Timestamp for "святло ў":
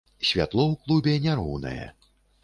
0.27-0.75